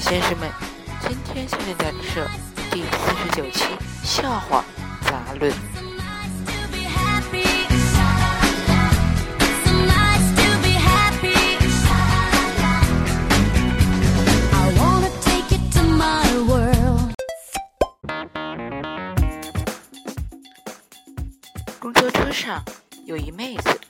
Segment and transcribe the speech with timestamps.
[0.00, 0.50] 先生们，
[1.06, 2.26] 今天下面讲的是
[2.70, 2.86] 第四
[3.22, 3.64] 十九期
[4.02, 4.64] 笑话
[5.02, 5.69] 杂论。
[21.80, 22.62] 公交车上
[23.06, 23.80] 有一妹子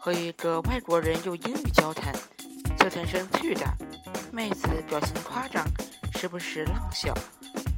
[0.00, 2.14] 和一个外国人用英语交谈，
[2.78, 3.74] 交谈声巨大。
[4.30, 5.66] 妹子表情夸张，
[6.14, 7.12] 时不时浪笑，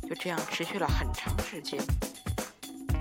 [0.07, 1.81] 就这样持续了很长时间。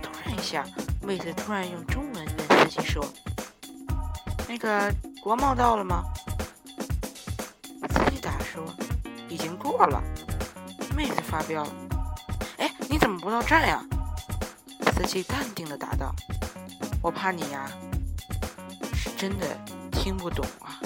[0.02, 0.66] 突然一下，
[1.02, 3.06] 妹子突然用中文跟司机说
[4.48, 4.90] ：“那个
[5.22, 6.06] 国贸到了吗？”
[7.92, 8.64] 司机答说
[9.28, 10.02] ：“已经过了。”
[10.96, 11.68] 妹子发飙
[12.58, 13.84] ：“哎，你怎么不到站呀？”
[14.96, 16.16] 司机淡定的答道
[17.08, 17.72] ：“我怕你呀，
[18.94, 19.48] 是真的
[19.94, 20.78] 听不懂啊。”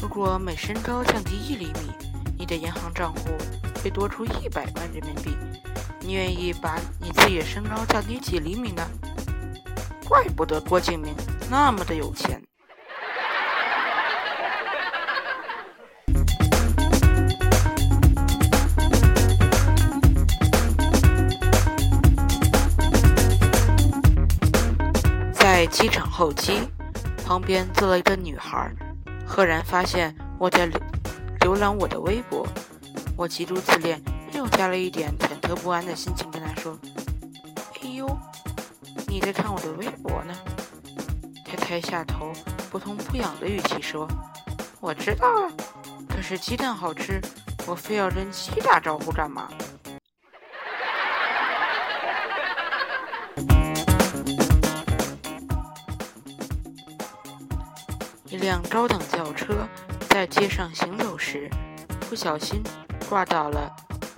[0.00, 1.92] 如果每身高降低一厘米，
[2.38, 3.28] 你的银行账户
[3.84, 5.36] 会多出一百万人民币。
[6.00, 8.82] 你愿意把你自己的身高降低几厘米呢？
[10.08, 11.14] 怪不得郭敬明
[11.50, 12.42] 那么的有钱。
[25.60, 26.58] 在机场候机，
[27.22, 28.74] 旁边坐了一个女孩。
[29.26, 30.80] 赫然发现我在浏
[31.40, 32.46] 浏览我的微博，
[33.14, 34.00] 我极度自恋，
[34.32, 36.78] 又加了一点忐忑不安的心情，跟她说
[37.84, 38.08] ：“哎呦，
[39.06, 40.34] 你在看我的微博呢？”
[41.44, 42.32] 他抬下头，
[42.70, 44.08] 不痛不痒的语气说
[44.80, 45.52] ：“我知道啊，
[46.08, 47.20] 可是鸡蛋好吃，
[47.66, 49.46] 我非要跟鸡打招呼干嘛？”
[58.40, 59.68] 辆高档轿车
[60.08, 61.48] 在街上行走时，
[62.08, 62.62] 不小心
[63.06, 63.70] 挂倒了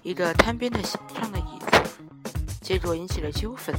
[0.02, 1.00] 一个摊边的上
[1.32, 1.82] 的椅子，
[2.60, 3.74] 结果引起了纠纷。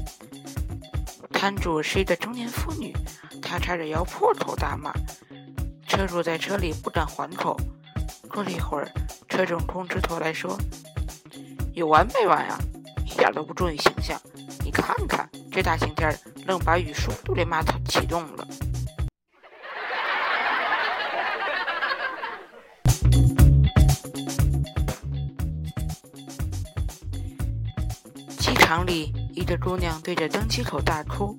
[1.32, 2.94] 摊主是一个中年妇女，
[3.42, 4.92] 她叉着腰破口大骂，
[5.88, 7.58] 车主在车里不敢还口。
[8.30, 8.92] 过了一会儿，
[9.30, 10.58] 车主空出头来说
[11.74, 12.58] ：“有完没完呀？
[13.06, 14.20] 一点都不注意形象！
[14.66, 16.14] 你看看这大晴天，
[16.46, 18.46] 愣把雨刷都给骂启动了。”
[28.44, 31.34] 机场里一个姑娘对着登机口大哭：“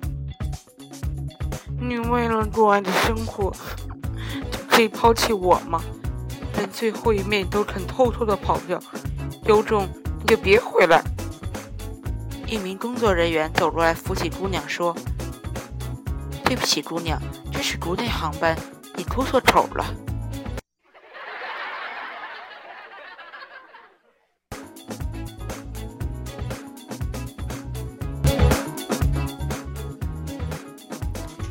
[1.79, 3.55] 你为了国外的生活，
[4.51, 5.79] 就可以抛弃我吗？
[6.55, 8.81] 连最后一面都肯偷偷的跑掉，
[9.43, 9.87] 有种
[10.19, 10.99] 你就别回来！”
[12.49, 14.91] 一名工作人员走过来扶起姑娘说
[16.43, 18.57] ：“对不起，姑娘，这是国内航班，
[18.95, 19.85] 你哭错口了。”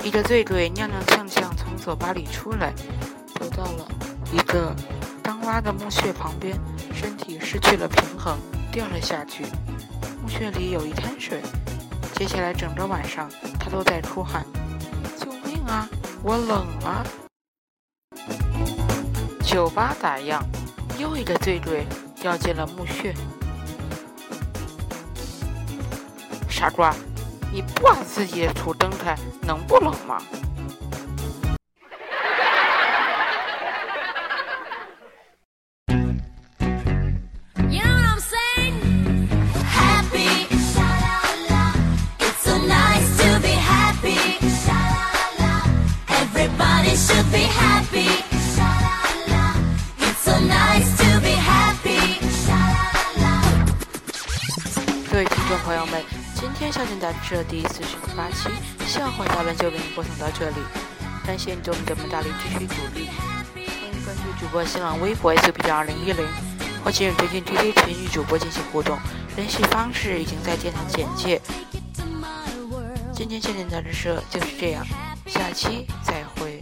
[0.04, 2.74] 一个醉鬼踉踉跄跄从酒吧里出来，
[3.34, 3.88] 走到了
[4.30, 4.76] 一个
[5.22, 6.60] 刚挖的墓穴旁边，
[6.92, 8.38] 身体失去了平衡，
[8.70, 9.46] 掉了下去。
[10.22, 11.40] 墓穴里有一滩水。
[12.12, 14.44] 接下来整个晚上，他都在哭喊
[15.18, 15.88] ：“救命啊！
[16.22, 17.02] 我冷啊！”
[19.42, 20.38] 酒吧打烊，
[20.98, 21.86] 又一个醉鬼
[22.20, 23.14] 掉进了墓穴。
[26.48, 26.94] 傻瓜！
[27.54, 30.20] 你不把自己的图蹬开，能不冷吗？
[55.08, 56.23] 各位听众朋友们。
[56.44, 58.50] 今天笑点杂志第四十八期
[58.86, 60.56] 笑话大论就给你播送到这里，
[61.26, 63.08] 感谢你对我们节目大力支持鼓励，
[63.54, 66.22] 欢迎关注主播新浪微博 S B 点二零一零
[66.84, 68.98] 或进入最近 T T 群与主播进行互动，
[69.36, 71.40] 联系方式已经在电台简介。
[73.14, 74.86] 今天笑点杂志社就是这样，
[75.26, 76.60] 下期再会。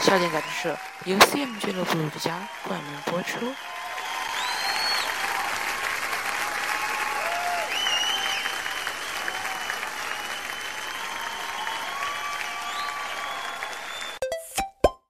[0.00, 3.52] 笑点杂志社由 CM 俱乐部独家冠名播出。